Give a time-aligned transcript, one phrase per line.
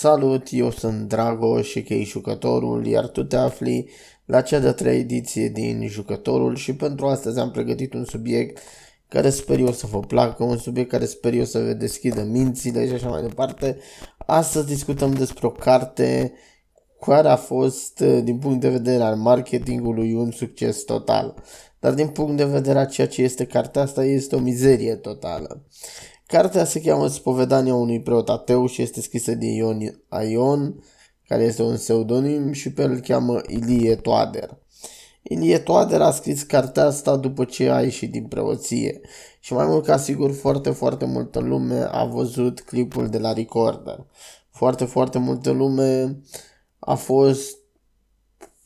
[0.00, 3.88] Salut, eu sunt Drago și chei jucătorul, iar tu te afli
[4.24, 8.58] la cea de-a treia ediție din jucătorul și pentru astăzi am pregătit un subiect
[9.08, 12.86] care sper eu să vă placă, un subiect care sper eu să vă deschidă mințile
[12.86, 13.78] și așa mai departe.
[14.26, 16.32] Astăzi discutăm despre o carte
[17.00, 21.34] care a fost, din punct de vedere al marketingului, un succes total.
[21.80, 25.62] Dar din punct de vedere a ceea ce este cartea asta, este o mizerie totală.
[26.28, 30.84] Cartea se cheamă Spovedania unui preot ateu și este scrisă de Ion Aion,
[31.28, 34.58] care este un pseudonim și pe el îl cheamă Ilie Toader.
[35.22, 39.00] Ilie Toader a scris cartea asta după ce a ieșit din preoție
[39.40, 44.06] și mai mult ca sigur foarte, foarte multă lume a văzut clipul de la Recorder.
[44.50, 46.20] Foarte, foarte multă lume
[46.78, 47.56] a fost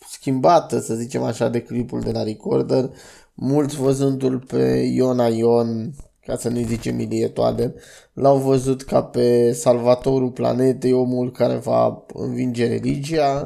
[0.09, 2.91] schimbată, să zicem așa, de clipul de la Recorder,
[3.35, 5.95] mulți văzându-l pe Iona Ion
[6.27, 7.73] ca să nu-i zicem Ilie Toader,
[8.13, 13.45] l-au văzut ca pe salvatorul planetei, omul care va învinge religia,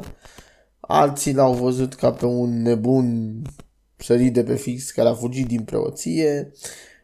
[0.79, 3.41] alții l-au văzut ca pe un nebun
[3.97, 6.51] sărit de pe fix care a fugit din preoție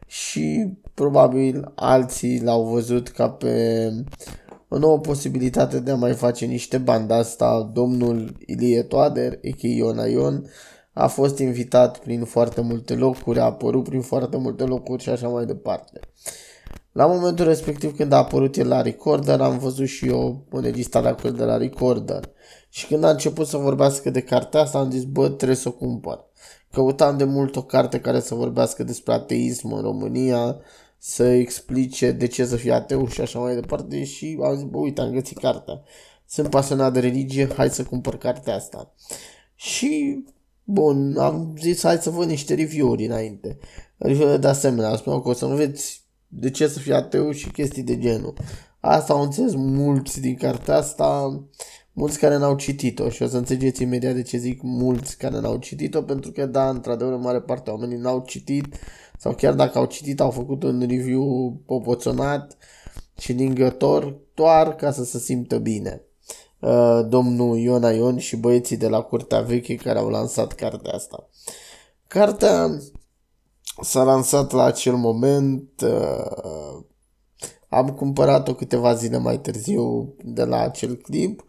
[0.06, 3.88] și probabil alții l-au văzut ca pe
[4.68, 7.10] o nouă posibilitate de a mai face niște bani.
[7.10, 9.66] asta domnul Ilie Toader, a.k.a.
[9.66, 10.50] Iona Ion,
[10.94, 15.28] a fost invitat prin foarte multe locuri, a apărut prin foarte multe locuri și așa
[15.28, 16.00] mai departe.
[16.92, 21.26] La momentul respectiv când a apărut el la Recorder, am văzut și eu înregistrarea cu
[21.26, 22.30] el de la Recorder.
[22.68, 25.72] Și când a început să vorbească de cartea asta, am zis, bă, trebuie să o
[25.72, 26.24] cumpăr.
[26.72, 30.56] Căutam de mult o carte care să vorbească despre ateism în România,
[30.98, 34.78] să explice de ce să fie ateu și așa mai departe și am zis, bă,
[34.78, 35.82] uite, am găsit cartea.
[36.26, 38.94] Sunt pasionat de religie, hai să cumpăr cartea asta.
[39.54, 40.24] Și
[40.64, 43.58] Bun, am zis hai să văd niște review-uri înainte.
[43.96, 47.30] Review de asemenea, am spus că o să nu veți de ce să fie ateu
[47.30, 48.34] și chestii de genul.
[48.80, 51.40] Asta au înțeles mulți din cartea asta,
[51.92, 55.56] mulți care n-au citit-o și o să înțelegeți imediat de ce zic mulți care n-au
[55.56, 58.66] citit-o, pentru că da, într-adevăr, în mare parte oamenii n-au citit
[59.18, 62.56] sau chiar dacă au citit, au făcut un review popoțonat
[63.18, 66.02] și lingător doar ca să se simtă bine.
[66.64, 71.28] Uh, domnul Iona Ion și băieții de la Curtea Veche care au lansat cartea asta.
[72.06, 72.78] Cartea
[73.82, 76.84] s-a lansat la acel moment, uh,
[77.68, 81.44] am cumpărat-o câteva zile mai târziu de la acel clip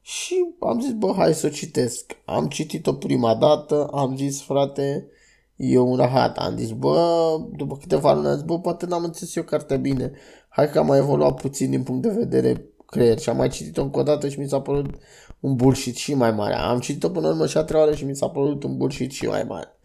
[0.00, 2.16] și am zis, bă, hai să o citesc.
[2.24, 5.08] Am citit-o prima dată, am zis, frate,
[5.56, 6.36] e un rahat.
[6.38, 10.12] Am zis, bă, după câteva luni, am zis, bă, poate n-am înțeles eu cartea bine.
[10.48, 13.82] Hai că am mai evoluat puțin din punct de vedere creier și am mai citit-o
[13.82, 14.94] încă o dată și mi s-a părut
[15.40, 16.54] un bullshit și mai mare.
[16.54, 19.12] Am citit-o până în urmă și a treia oară și mi s-a părut un bullshit
[19.12, 19.78] și mai mare.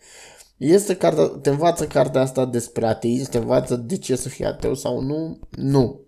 [0.58, 4.74] Este cartea, te învață cartea asta despre ateism, te învață de ce să fii ateu
[4.74, 5.40] sau nu?
[5.50, 6.00] Nu.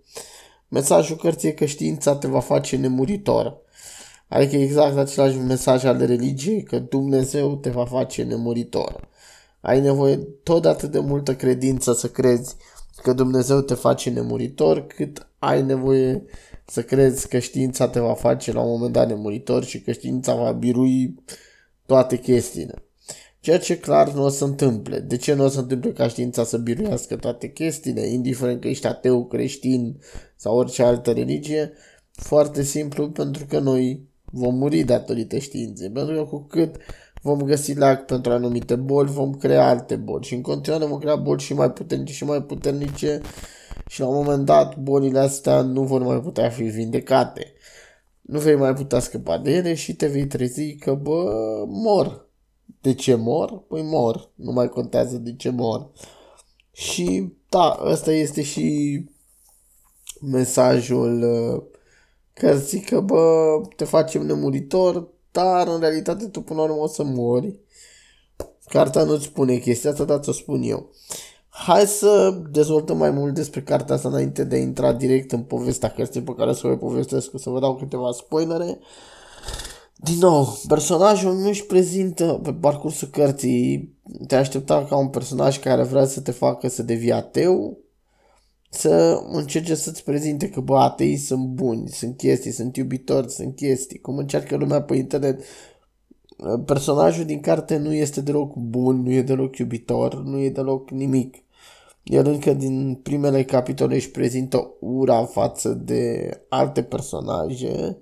[0.68, 3.62] Mesajul cărții e că știința te va face nemuritor.
[4.28, 9.08] Adică exact același mesaj al religiei, că Dumnezeu te va face nemuritor.
[9.62, 12.56] Ai nevoie tot de atât de multă credință să crezi
[13.02, 16.24] că Dumnezeu te face nemuritor, cât ai nevoie
[16.66, 20.36] să crezi că știința te va face la un moment dat nemuritor și că știința
[20.36, 21.24] va birui
[21.86, 22.84] toate chestiile.
[23.40, 25.00] Ceea ce clar nu o să întâmple.
[25.00, 28.88] De ce nu o să întâmple ca știința să biruiască toate chestiile, indiferent că ești
[28.88, 30.00] ateu, creștin
[30.36, 31.72] sau orice altă religie?
[32.12, 35.90] Foarte simplu, pentru că noi vom muri datorită științei.
[35.90, 36.76] Pentru că cu cât
[37.24, 41.16] vom găsi lac pentru anumite boli, vom crea alte boli și în continuare vom crea
[41.16, 43.22] boli și mai puternice și mai puternice
[43.88, 47.54] și la un moment dat bolile astea nu vor mai putea fi vindecate.
[48.22, 51.24] Nu vei mai putea scăpa de ele și te vei trezi că, bă,
[51.68, 52.28] mor.
[52.82, 53.64] De ce mor?
[53.68, 54.32] Păi mor.
[54.36, 55.92] Nu mai contează de ce mor.
[56.72, 59.00] Și, da, ăsta este și
[60.22, 61.64] mesajul uh,
[62.34, 66.88] că zic că, bă, te facem nemuritor, dar în realitate tu până la urmă o
[66.88, 67.60] să mori.
[68.68, 70.90] Cartea nu-ți spune chestia asta, dar ți-o spun eu.
[71.50, 75.90] Hai să dezvoltăm mai mult despre cartea asta înainte de a intra direct în povestea
[75.90, 78.80] cărții pe care să vă povestesc, să vă dau câteva spoilere.
[79.96, 83.94] Din nou, personajul nu își prezintă pe parcursul cărții,
[84.28, 87.83] te aștepta ca un personaj care vrea să te facă să devii ateu,
[88.74, 94.00] să încerce să-ți prezinte că bă, atei sunt buni, sunt chestii, sunt iubitori, sunt chestii,
[94.00, 95.44] cum încearcă lumea pe internet.
[96.66, 101.36] Personajul din carte nu este deloc bun, nu e deloc iubitor, nu e deloc nimic.
[102.04, 107.98] El încă din primele capitole își prezintă ura față de alte personaje,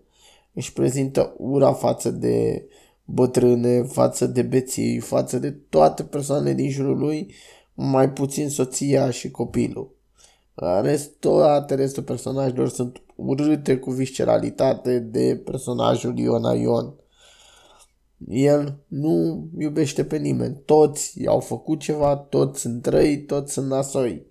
[0.54, 2.66] își prezintă ura față de
[3.06, 7.34] bătrâne, față de beții, față de toate persoanele din jurul lui,
[7.74, 10.00] mai puțin soția și copilul.
[10.82, 16.94] Restul, toate restul personajelor sunt urâte cu visceralitate de personajul Iona Ion.
[18.28, 20.62] El nu iubește pe nimeni.
[20.66, 24.26] Toți i-au făcut ceva, toți sunt răi, toți sunt nasoi.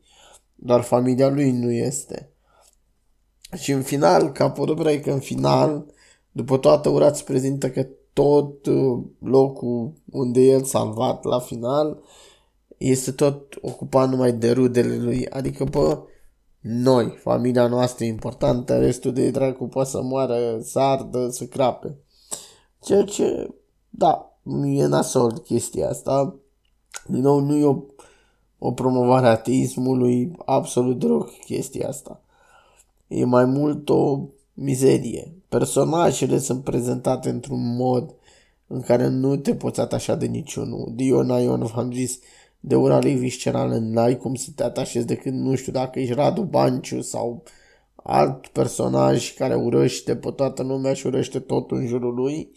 [0.55, 2.31] Doar familia lui nu este.
[3.57, 4.53] Și în final, ca
[5.03, 5.87] că în final,
[6.33, 12.03] după toată ura, îți prezintă că tot uh, locul unde el salvat la final
[12.81, 15.29] este tot ocupat numai de rudele lui.
[15.29, 16.03] Adică, bă,
[16.61, 21.99] noi, familia noastră e importantă, restul de dracu poate să moară, să ardă, să crape.
[22.83, 23.55] Ceea ce,
[23.91, 26.35] da, e nasol chestia asta.
[27.07, 27.83] Din nou, nu e o,
[28.59, 32.23] o promovare a ateismului, absolut deloc chestia asta.
[33.09, 34.21] E mai mult o
[34.55, 35.35] mizerie.
[35.49, 38.15] Personajele sunt prezentate într-un mod
[38.67, 40.93] în care nu te poți atașa de niciunul.
[40.95, 42.19] Diona Ion, v-am zis,
[42.61, 46.43] de ura lui viscerală n-ai cum să te atașezi decât, nu știu, dacă ești Radu
[46.43, 47.43] Banciu sau
[47.95, 52.53] alt personaj care urăște pe toată lumea și urăște tot în jurul lui.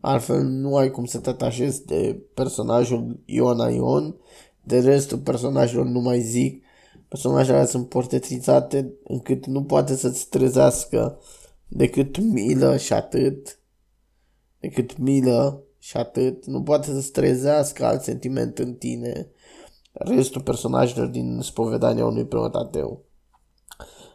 [0.00, 4.16] Altfel nu ai cum să te atașezi de personajul Iona Ion.
[4.62, 6.64] De restul personajelor nu mai zic.
[7.08, 11.18] Personajele sunt portretizate încât nu poate să-ți trezească
[11.68, 13.58] decât milă și atât.
[14.60, 16.46] Decât milă și atât.
[16.46, 19.30] Nu poate să-ți trezească alt sentiment în tine
[19.92, 23.04] restul personajelor din spovedania unui preot ateu.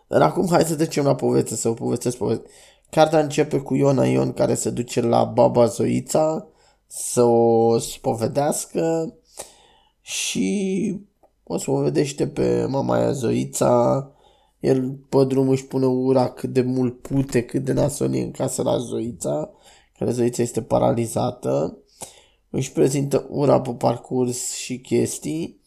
[0.08, 2.50] Dar acum hai să trecem la poveste, să o povestesc poveste.
[2.90, 6.48] Cartea începe cu Iona Ion care se duce la baba Zoița
[6.88, 9.16] să o spovedească
[10.02, 11.00] și
[11.44, 14.12] o spovedește pe mama aia Zoița.
[14.60, 18.62] El pe drum își pune ura cât de mult pute, cât de nasolie în casă
[18.62, 19.52] la Zoița,
[20.02, 21.78] care Zoița este paralizată.
[22.50, 25.62] Își prezintă ura pe parcurs și chestii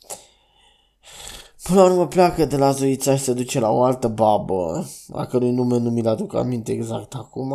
[1.63, 5.27] Până la urmă pleacă de la Zoița și se duce la o altă babă, a
[5.27, 7.55] cărui nume nu mi-l aduc aminte exact acum.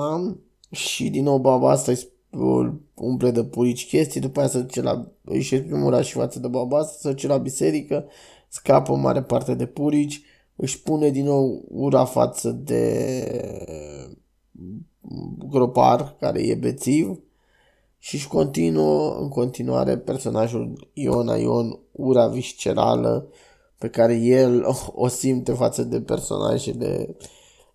[0.71, 5.11] Și din nou baba asta îi umple de purici chestii, după aia se duce la,
[5.23, 8.05] își exprime și față de baba asta, se duce la biserică,
[8.47, 10.21] scapă mare parte de purici,
[10.55, 13.13] își pune din nou ura față de
[15.49, 17.19] gropar, care e bețiv,
[17.97, 23.27] și își continuă în continuare personajul Iona Ion, ura viscerală,
[23.77, 24.65] pe care el
[25.03, 27.15] o simte față de personajele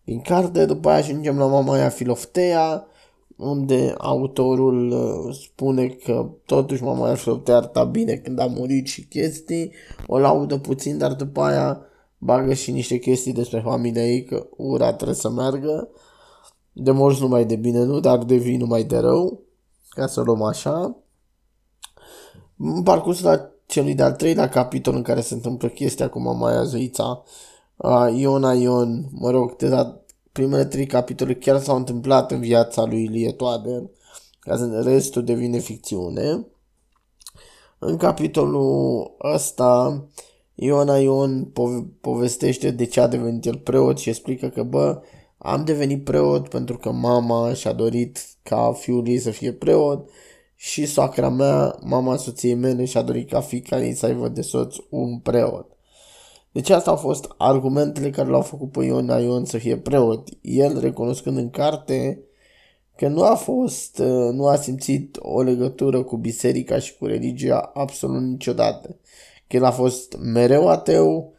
[0.05, 0.65] din carte.
[0.65, 2.87] După aia ajungem la mama aia Filoftea,
[3.37, 9.05] unde autorul uh, spune că totuși mama aia Filoftea arăta bine când a murit și
[9.05, 9.73] chestii,
[10.07, 11.81] o laudă puțin, dar după aia
[12.19, 15.89] bagă și niște chestii despre familia ei, că ura trebuie să meargă.
[16.77, 19.43] De morți numai de bine, nu, dar de vin numai de rău,
[19.89, 20.97] ca să luăm așa.
[22.57, 27.23] În parcursul la celui de-al treilea capitol în care se întâmplă chestia cu Mamaia Zoița,
[27.77, 33.03] uh, Iona Ion, mă rog, deja primele trei capitole chiar s-au întâmplat în viața lui
[33.03, 33.83] Ilie Toader,
[34.39, 36.47] ca restul devine ficțiune.
[37.79, 40.05] În capitolul ăsta,
[40.55, 45.01] Iona Ion pove- povestește de ce a devenit el preot și explică că, bă,
[45.45, 50.09] am devenit preot pentru că mama și-a dorit ca fiul ei să fie preot
[50.55, 54.77] și soacra mea, mama soției mele, și-a dorit ca fica ei să aibă de soț
[54.91, 55.67] un preot.
[56.53, 60.29] Deci asta au fost argumentele care l-au făcut pe Ion Ion să fie preot.
[60.41, 62.21] El recunoscând în carte
[62.97, 67.71] că nu a fost, uh, nu a simțit o legătură cu biserica și cu religia
[67.75, 68.97] absolut niciodată.
[69.47, 71.34] Că el a fost mereu ateu,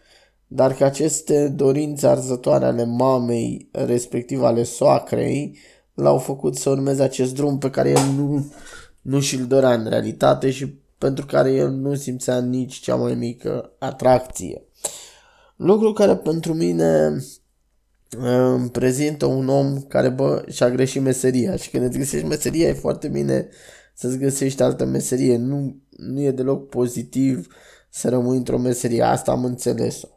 [0.47, 5.57] dar că aceste dorințe arzătoare ale mamei, respectiv ale soacrei,
[5.93, 8.45] l-au făcut să urmeze acest drum pe care el nu
[9.05, 13.71] nu și-l dorea în realitate și pentru care el nu simțea nici cea mai mică
[13.79, 14.63] atracție.
[15.55, 17.17] Lucru care pentru mine
[18.55, 22.73] îmi prezintă un om care, bă, și-a greșit meseria și când îți găsești meseria e
[22.73, 23.47] foarte bine
[23.93, 25.37] să-ți găsești altă meserie.
[25.37, 27.47] Nu, nu e deloc pozitiv
[27.89, 29.01] să rămâi într-o meserie.
[29.01, 30.07] Asta am înțeles-o.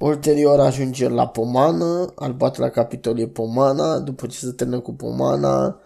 [0.00, 5.80] Ulterior ajunge la pomană, al patrulea capitol e pomana, după ce se termină cu pomana,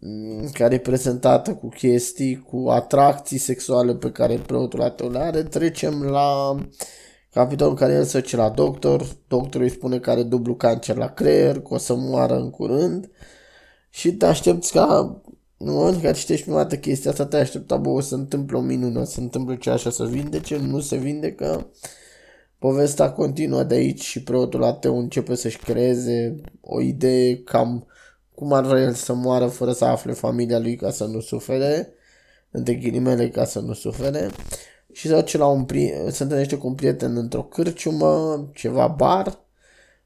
[0.00, 5.42] Mm, care e prezentată cu chestii, cu atracții sexuale pe care preotul ateu le are,
[5.42, 6.56] trecem la
[7.30, 10.96] capitolul în care el se duce la doctor, doctorul îi spune că are dublu cancer
[10.96, 13.10] la creier, că o să moară în curând.
[13.90, 15.20] Și te aștepți ca
[15.56, 18.56] în momentul în care citești prima dată chestia asta, te aștepta, bă, o să întâmple
[18.56, 21.70] o minună, se întâmplă ce așa să vindece, nu se vindecă,
[22.58, 27.86] povestea continuă de aici și preotul ateu începe să-și creeze o idee cam
[28.34, 31.92] cum ar vrea el să moară fără să afle familia lui ca să nu sufere,
[32.50, 34.30] între ghilimele ca să nu sufere.
[34.92, 39.40] și se duce la un pri- se întâlnește cu un prieten într-o cârciumă, ceva bar,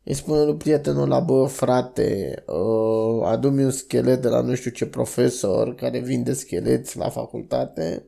[0.04, 4.70] îi spune lui prietenul la bă, frate, uh, adu-mi un schelet de la nu știu
[4.70, 8.06] ce profesor care vinde scheleți la facultate.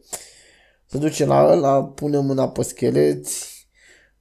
[0.87, 3.54] Se duce la ăla, pune mâna pe scheleți,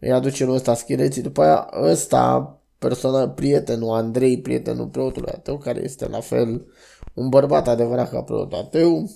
[0.03, 5.83] îi aduce lui ăsta scheleții, după aia ăsta, persoana, prietenul Andrei, prietenul preotului ateu, care
[5.83, 6.65] este la fel
[7.13, 9.09] un bărbat adevărat ca preotul ateu,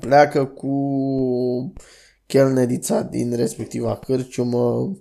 [0.00, 0.72] pleacă cu
[2.26, 4.96] chelnerița din respectiva cârciumă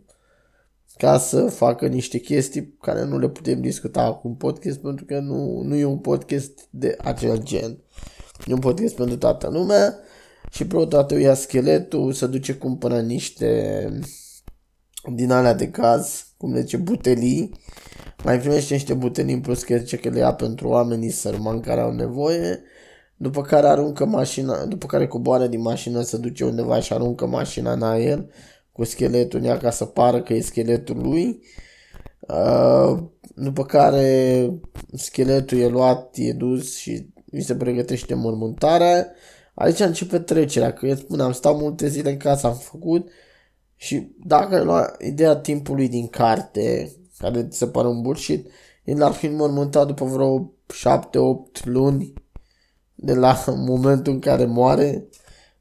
[0.97, 5.61] ca să facă niște chestii care nu le putem discuta acum podcast pentru că nu,
[5.61, 7.77] nu e un podcast de acel gen.
[8.47, 9.95] E un podcast pentru toată lumea
[10.51, 13.89] și preotul ia scheletul, se duce cumpără niște
[15.11, 17.59] din alea de gaz, cum le zice, butelii,
[18.23, 21.81] mai primește niște butelii în plus că zice că le ia pentru oamenii sărmani care
[21.81, 22.61] au nevoie,
[23.17, 27.71] după care aruncă mașina, după care coboară din mașină, se duce undeva și aruncă mașina
[27.71, 28.25] în aer,
[28.71, 31.41] cu scheletul în ea ca să pară că e scheletul lui.
[32.19, 33.03] Uh,
[33.35, 34.49] după care
[34.93, 39.07] scheletul e luat, e dus și mi se pregătește mormântarea.
[39.53, 43.09] Aici începe trecerea, că eu spuneam, stau multe zile în casă, am făcut
[43.83, 48.47] și dacă ai luat ideea timpului din carte, care ți se pare un bullshit,
[48.83, 50.53] el ar fi înmormântat după vreo
[51.61, 52.13] 7-8 luni
[52.95, 55.07] de la momentul în care moare,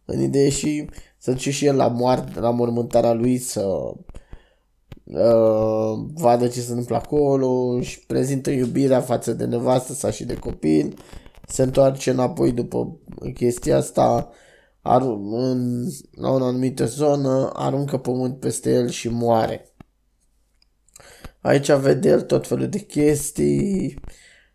[0.05, 0.88] în idee și
[1.19, 3.67] să duce și el la moarte, la mormântarea lui să
[5.05, 10.35] uh, vadă ce se întâmplă acolo și prezintă iubirea față de nevastă sa și de
[10.35, 10.99] copil,
[11.49, 12.97] se întoarce înapoi după
[13.35, 14.29] chestia asta, ar,
[14.83, 19.75] în, la o anumită zonă, aruncă pământ peste el și moare.
[21.41, 24.01] Aici vede el tot felul de chestii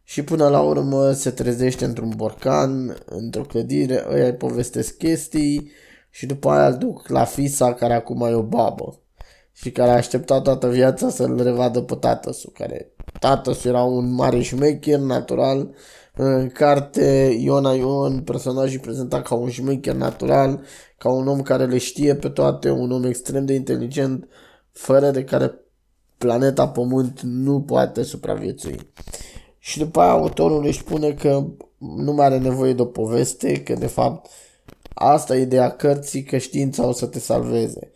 [0.04, 5.72] și până la urmă se trezește într-un borcan, într-o clădire, ăia îi povestesc chestii,
[6.10, 9.02] și după aia îl duc la fisa care acum e o babă
[9.52, 14.42] și care a așteptat toată viața să-l revadă pe tatăsul, care tatăsul era un mare
[14.42, 15.76] șmecher natural,
[16.18, 20.62] în carte Iona Ion, personajul prezentat ca un șmecher natural,
[20.98, 24.28] ca un om care le știe pe toate, un om extrem de inteligent,
[24.72, 25.52] fără de care
[26.18, 28.92] planeta Pământ nu poate supraviețui.
[29.60, 31.46] Și după aia autorul își spune că
[31.78, 34.30] nu mai are nevoie de o poveste, că de fapt
[35.00, 37.92] Asta e ideea cărții că știința o să te salveze.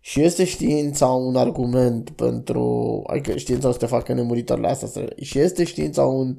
[0.00, 3.02] Și este știința un argument pentru...
[3.06, 5.04] Adică știința o să te facă nemuritor la asta.
[5.20, 6.36] Și este știința un...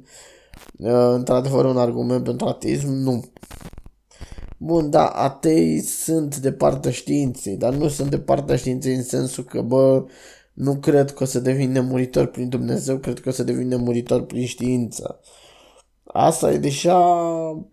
[0.78, 2.88] Uh, într-adevăr un argument pentru ateism?
[2.88, 3.24] Nu.
[4.58, 9.44] Bun, da, atei sunt de partea științei, dar nu sunt de partea științei în sensul
[9.44, 10.04] că, bă,
[10.52, 14.22] nu cred că o să devin nemuritor prin Dumnezeu, cred că o să devin nemuritor
[14.22, 15.20] prin știință.
[16.04, 16.98] Asta e deja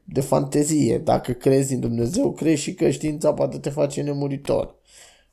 [0.04, 0.98] de fantezie.
[0.98, 4.76] Dacă crezi în Dumnezeu, crezi și că știința poate te face nemuritor.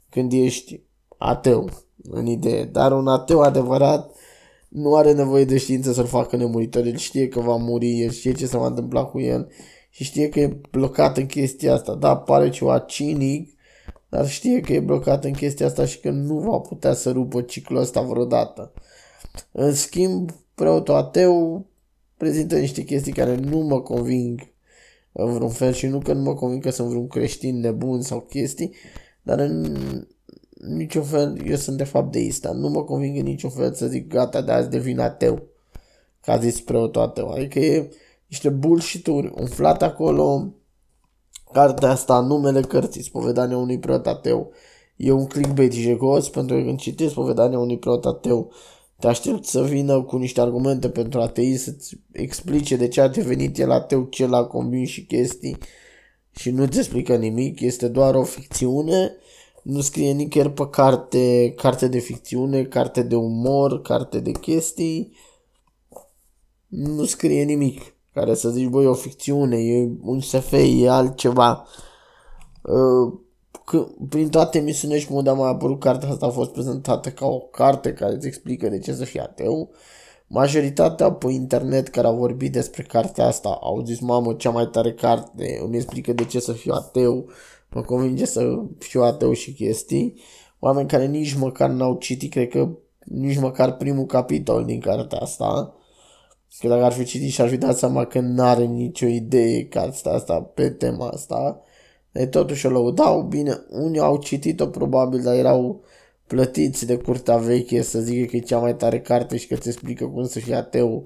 [0.08, 0.80] Când ești
[1.18, 1.70] ateu,
[2.10, 2.64] în idee.
[2.64, 4.10] Dar un ateu adevărat
[4.70, 6.84] nu are nevoie de știință să-l facă nemuritor.
[6.86, 9.50] El știe că va muri, el știe ce se va întâmpla cu el
[9.90, 11.94] și știe că e blocat în chestia asta.
[11.94, 13.58] Da, pare ceva cinic,
[14.08, 17.42] dar știe că e blocat în chestia asta și că nu va putea să rupă
[17.42, 18.72] ciclul ăsta vreodată.
[19.52, 21.66] În schimb, preotul ateu
[22.16, 24.40] prezintă niște chestii care nu mă conving
[25.12, 28.20] în vreun fel și nu că nu mă conving că sunt vreun creștin nebun sau
[28.20, 28.74] chestii,
[29.22, 29.76] dar în
[30.60, 33.86] niciun fel eu sunt de fapt deist, dar nu mă conving în niciun fel să
[33.86, 35.42] zic gata de azi devin ateu,
[36.20, 37.28] ca zis preotul ateu.
[37.28, 37.90] Adică e
[38.26, 40.54] niște bullshit-uri umflate acolo,
[41.52, 44.52] cartea asta, numele cărții, spovedania unui preot ateu,
[44.96, 48.52] e un clickbait jegos pentru că când citesc spovedania unui preot ateu,
[48.98, 53.58] te aștept să vină cu niște argumente pentru ateist, să-ți explice de ce a devenit
[53.58, 55.58] el ateu, ce l-a convins și chestii
[56.30, 59.16] și nu-ți explică nimic, este doar o ficțiune,
[59.62, 65.12] nu scrie nicăieri pe carte, carte de ficțiune, carte de umor, carte de chestii,
[66.66, 71.66] nu scrie nimic care să zici, băi, o ficțiune, e un SF, e altceva.
[72.62, 73.12] Uh,
[74.08, 77.38] prin toate emisiunile și unde a mai apărut cartea asta a fost prezentată ca o
[77.38, 79.70] carte care îți explică de ce să fii ateu.
[80.26, 84.92] Majoritatea pe internet care au vorbit despre cartea asta au zis, mamă, cea mai tare
[84.92, 87.28] carte, îmi explică de ce să fiu ateu,
[87.70, 90.20] mă convinge să fiu ateu și chestii.
[90.58, 92.68] Oameni care nici măcar n-au citit, cred că
[93.04, 95.74] nici măcar primul capitol din cartea asta.
[96.58, 100.12] Că dacă ar fi citit și ar fi dat seama că n-are nicio idee cartea
[100.12, 101.62] asta pe tema asta
[102.12, 105.82] de totuși o lăudau, bine, unii au citit-o probabil, dar erau
[106.26, 109.68] plătiți de curtea veche să zică că e cea mai tare carte și că îți
[109.68, 111.02] explică cum să fii ateu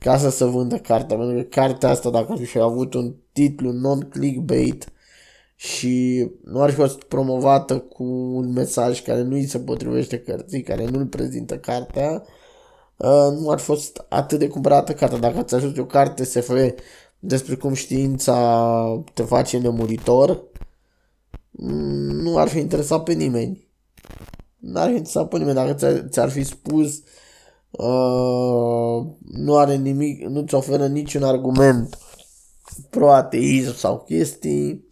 [0.00, 3.72] ca să se vândă cartea, pentru că cartea asta, dacă ar fi avut un titlu
[3.72, 4.92] non-clickbait
[5.60, 10.62] și nu ar fi fost promovată cu un mesaj care nu îi se potrivește cărții,
[10.62, 12.22] care nu îl prezintă cartea,
[12.96, 15.18] uh, nu ar fi fost atât de cumpărată cartea.
[15.18, 16.52] Dacă ați ajuns o carte SF
[17.18, 20.44] despre cum știința te face nemuritor,
[21.50, 23.68] mm, nu ar fi interesat pe nimeni.
[24.56, 27.02] Nu ar fi interesat pe nimeni dacă ți-ar fi spus
[27.70, 31.98] uh, nu are nimic, nu ți oferă niciun argument
[32.90, 34.88] pro-ateism sau chestii,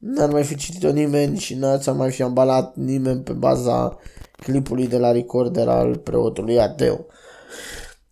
[0.00, 3.98] n-ar mai fi citit-o nimeni și n-ar mai fi ambalat nimeni pe baza
[4.36, 7.06] clipului de la recorder al preotului ateu.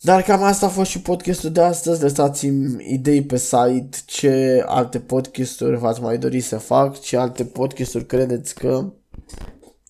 [0.01, 2.03] Dar cam asta a fost și podcastul de astăzi.
[2.03, 8.07] Lăsați-mi idei pe site ce alte podcasturi v-ați mai dori să fac, ce alte podcasturi
[8.07, 8.93] credeți că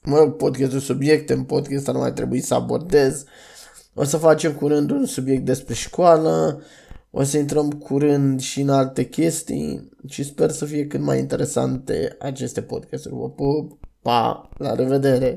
[0.02, 3.25] mă podcastul subiecte, în podcast nu mai trebuie să abordez.
[3.95, 6.62] O să facem curând un subiect despre școală,
[7.11, 12.17] o să intrăm curând și în alte chestii și sper să fie cât mai interesante
[12.19, 13.15] aceste podcasturi.
[13.15, 15.37] Vă pup, pa, la revedere!